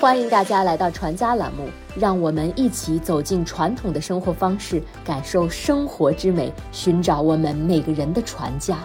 [0.00, 8.78] 欢迎大家来到传家栏目，让我们一起走进传统的生活方式，感受生活之美，寻找我们每个人的传家。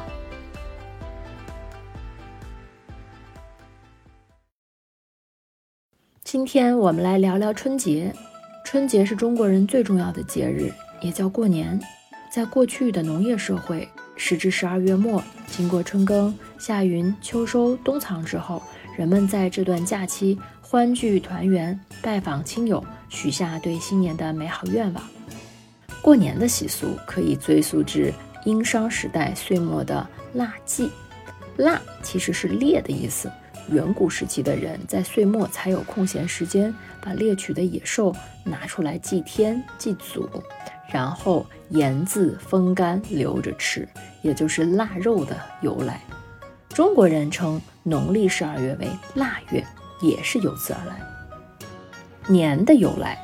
[6.21, 8.13] 今天我们来聊聊春节。
[8.66, 10.70] 春节是中国人最重要的节日，
[11.00, 11.79] 也叫过年。
[12.29, 13.88] 在过去的农业社会，
[14.18, 18.62] 时至十二月末，经过春耕、夏耘、秋收、冬藏之后，
[18.98, 20.38] 人们在这段假期。
[20.62, 25.04] 欢聚团圆，拜访亲友，许下对新年的美好愿望。
[26.02, 28.12] 过年的习俗可以追溯至
[28.45, 30.90] 殷商时代岁末的腊祭。
[31.58, 33.31] 腊其实是猎的意思。
[33.70, 40.27] 远古时期的人在岁末才有空闲时间，把猎取的野兽拿出来祭天祭祖，
[40.91, 43.88] 然后盐渍风干留着吃，
[44.21, 46.02] 也就是腊肉的由来。
[46.70, 49.66] 中国人称农历十二月为腊月。
[50.02, 51.02] 也是由此而来。
[52.28, 53.18] 年的由来，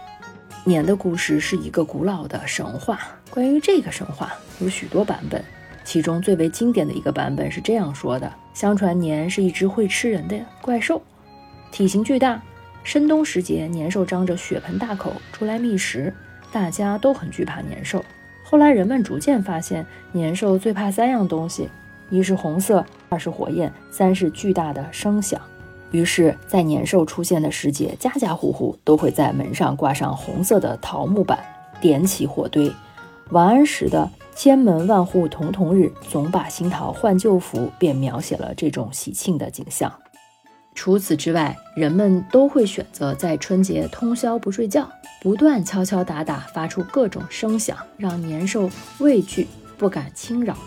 [0.64, 2.98] 年的故事是一个古老的神话。
[3.30, 5.44] 关于这个神话有许多版本，
[5.84, 11.02] 其中最为经典的一个版本是这样说的：相传年是一只会吃人的怪兽，
[11.72, 12.42] 体型巨大。
[12.84, 16.12] 深冬时节，年兽张着血盆大口出来觅食，
[16.54, 18.04] 大家都很惧怕年兽。
[18.44, 21.70] 后来人们逐渐发现，年兽最怕三样东西：
[22.12, 25.42] 一是红色，二是火焰，三是巨大的声响。
[25.92, 31.40] 于是，在年兽出现的时节，家家户户都会在门上挂上红色的桃木板，
[31.82, 32.72] 点起火堆。
[33.30, 39.92] 王安石的“千门万户曈曈日，总把新桃换旧符”便描写了这种喜庆的景象。
[40.76, 44.90] 除此之外，人们都会选择在春节通宵不睡觉，
[45.22, 50.58] 不断敲敲打打，发出各种声响，让年兽畏惧，不敢侵扰。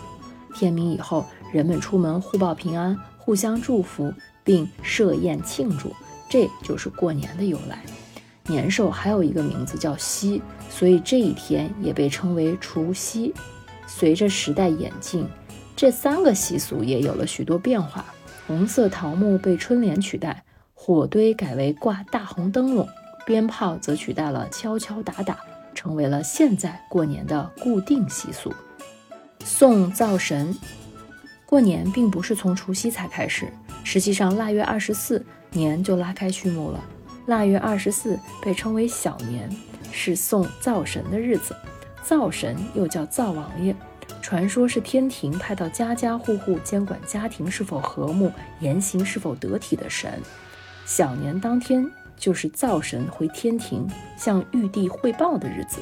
[0.55, 4.11] 天明以后，人们出门互报平安，互相祝福。
[4.45, 5.91] 并设宴庆祝，
[6.29, 7.83] 这就是过年的由来。
[8.45, 10.39] 年兽还有一个名字叫夕，
[10.69, 13.33] 所以这一天也被称为除夕。
[13.87, 15.27] 随着时代演进，
[15.75, 18.05] 这三个习俗也有了许多变化。
[18.45, 20.43] 红色桃木被春联取代，
[20.75, 22.87] 火堆改为挂大红灯笼，
[23.25, 25.39] 鞭炮则取代了敲敲打打，
[25.73, 28.53] 成为了现在过年的固定习俗。
[29.45, 30.57] 送灶神，
[31.45, 33.47] 过年并不是从除夕才开始。
[33.83, 36.83] 实际上，腊月二十四年就拉开序幕了。
[37.27, 39.47] 腊月二十四被称为小年，
[39.91, 41.55] 是送灶神的日子。
[42.03, 43.75] 灶神又叫灶王爷，
[44.19, 50.19] 传说是天庭派到家家户户监管家庭是否和睦、言行是否得体的神。
[50.87, 51.85] 小年当天
[52.17, 55.81] 就是灶神回天庭向玉帝汇报的日子，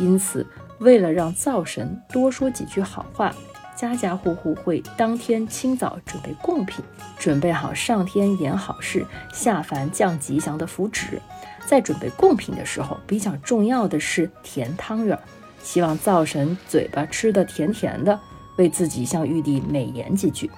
[0.00, 0.44] 因此
[0.78, 3.34] 为了让灶神多说几句好话。
[3.74, 6.82] 家家户户会当天清早准备贡品，
[7.18, 9.04] 准备好上天言好事、
[9.34, 11.20] 下凡降吉祥的符纸。
[11.66, 15.18] 在准备贡品的时候，比较重要的是甜汤圆，
[15.62, 18.18] 希望灶神嘴巴吃的甜甜的，
[18.56, 20.50] 为自己向玉帝美言几句。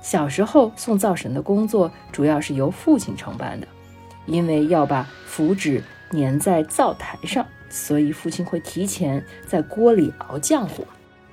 [0.00, 3.68] 小时候送灶神的工作主要是由父亲承办的，
[4.24, 10.84] 因为要把符纸粘在灶台上，所以父亲会提前在锅里熬浆糊。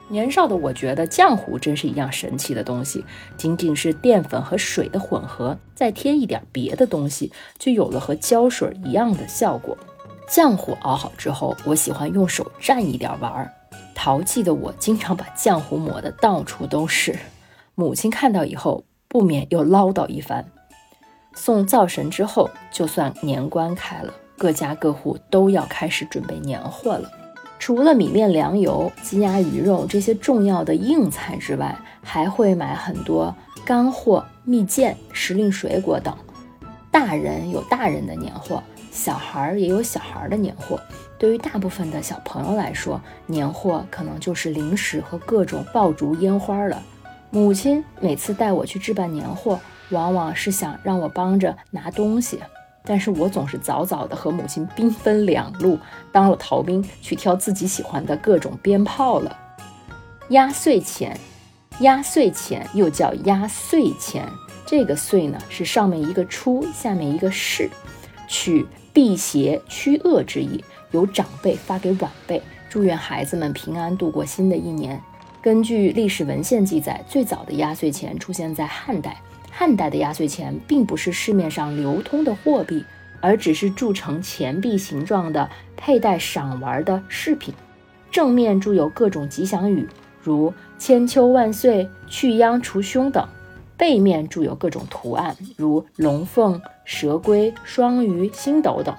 [0.08, 3.06] 年少的我觉得浆糊真是一样神奇的东西，
[3.38, 9.78] 仅仅是淀粉和水的混合，再添一点别的东西，就有了和胶水一样的效果。
[10.28, 13.52] 浆糊熬好之后，我喜欢用手蘸一点玩儿。
[13.96, 17.16] 淘气的我经常把浆糊抹得到处都是，
[17.76, 20.46] 母亲看到以后不免又唠叨一番。
[21.34, 27.08] 送灶神之后，就算年关开了，各家各户都要开始准备年货了。
[27.60, 36.12] 除了米面粮油、鸡鸭鱼肉这些重要的硬菜之外，还会买很多干货、蜜饯、时令水果等。
[36.90, 40.82] 大人有大人的年货，小孩也有小孩的年货。
[41.20, 46.82] 对于大部分的小朋友来说，年货可能就是零食和各种爆竹烟花了。
[47.30, 49.60] 母亲每次带我去置办年货，
[49.92, 52.40] 往往是想让我帮着拿东西。
[52.84, 55.78] 但是我总是早早的和母亲兵分两路，
[56.12, 59.38] 当了逃兵去挑自己喜欢的各种鞭炮了。
[60.30, 61.18] 压岁钱，
[61.82, 64.28] 压岁钱又叫压岁钱，
[64.66, 67.70] 这个岁呢是上面一个出，下面一个是，
[68.28, 75.02] 取辟邪驱恶之意，由长辈发给晚辈，祝愿孩子们平安度过新的一年。
[75.42, 79.22] 根据历史文献记载，最早的压岁钱出现在汉代。
[79.52, 82.84] 汉代的压岁钱并不是市面上流通的货币，
[83.20, 87.54] 而只是铸成钱币形状的佩戴赏玩的饰品，
[88.10, 89.88] 正面铸有各种吉祥语，
[90.24, 93.24] 如千秋万岁、去殃除凶等；
[93.78, 98.96] 背面铸有各种图案，如龙凤、蛇龟、双鱼、星斗等。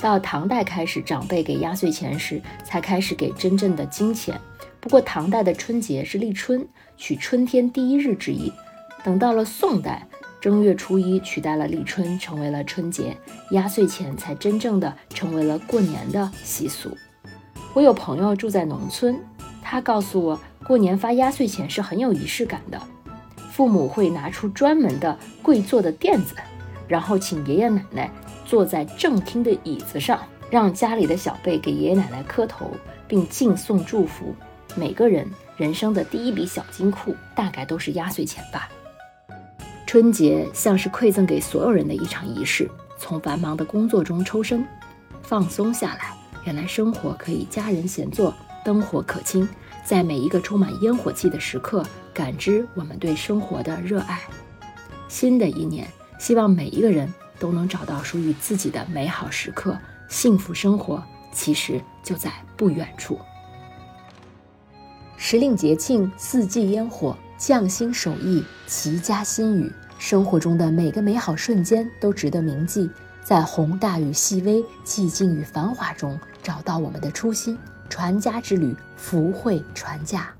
[0.00, 4.40] 到唐代开始，长辈给压岁钱时，才开始给真正的金钱。
[4.80, 8.52] 不过，唐代的春节是立春，取春天第一日之意。
[9.04, 10.06] 等到了宋代，
[10.40, 13.16] 正月初一取代了立春，成为了春节，
[13.50, 16.96] 压岁钱才真正的成为了过年的习俗。
[17.74, 19.18] 我有朋友住在农村，
[19.62, 22.80] 他告诉我，过年发压岁钱是很有仪式感的。
[23.50, 26.34] 父母会拿出专门的跪坐的垫子，
[26.88, 28.10] 然后请爷爷奶奶
[28.44, 30.20] 坐在正厅的椅子上，
[30.50, 32.70] 让家里的小辈给爷爷奶奶磕头，
[33.06, 34.34] 并敬送祝福。
[34.74, 38.68] 每个人人生的第一笔小金库，大概都是压岁钱吧。
[39.92, 42.66] 春节像是馈赠给所有人的一场仪式，
[42.96, 44.66] 从繁忙的工作中抽身，
[45.20, 46.16] 放松下来。
[46.46, 48.34] 原来生活可以家人闲坐，
[48.64, 49.46] 灯火可亲，
[49.84, 51.84] 在每一个充满烟火气的时刻，
[52.14, 54.18] 感知我们对生活的热爱。
[55.08, 55.86] 新的一年，
[56.18, 59.76] 希望每一个人都能找到属于自己的美好时刻，
[60.08, 63.18] 幸福生活其实就在不远处。
[65.18, 69.72] 时令节庆，四季烟火，匠心手艺，齐家心语。
[69.98, 72.88] 生活中的每个美好瞬间都值得铭记，
[73.24, 77.58] 在宏大与细微、寂静与繁华中找到我们的初心。
[77.88, 80.32] 传家之旅，福慧传家。